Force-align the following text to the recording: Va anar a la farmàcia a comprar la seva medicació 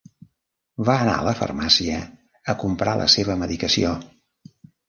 Va 0.89 0.95
anar 1.01 1.17
a 1.17 1.27
la 1.27 1.33
farmàcia 1.41 1.99
a 2.55 2.57
comprar 2.65 2.99
la 3.03 3.09
seva 3.19 3.39
medicació 3.45 3.93